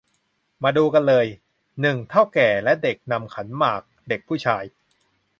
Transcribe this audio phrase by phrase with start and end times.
[0.63, 1.25] มาดูกันเลย
[1.81, 4.63] หนึ่ง เถ้าแก่และเด็กนำขันหมาก เด็กผู้ชาย